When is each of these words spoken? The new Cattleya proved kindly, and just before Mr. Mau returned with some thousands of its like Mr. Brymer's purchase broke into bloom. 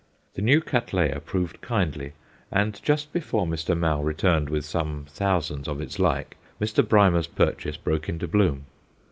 The 0.33 0.41
new 0.41 0.61
Cattleya 0.61 1.19
proved 1.19 1.61
kindly, 1.61 2.13
and 2.51 2.81
just 2.81 3.13
before 3.13 3.45
Mr. 3.45 3.77
Mau 3.77 4.01
returned 4.01 4.49
with 4.49 4.65
some 4.65 5.05
thousands 5.07 5.67
of 5.67 5.79
its 5.79 5.99
like 5.99 6.37
Mr. 6.59 6.83
Brymer's 6.83 7.27
purchase 7.27 7.77
broke 7.77 8.09
into 8.09 8.27
bloom. 8.27 8.65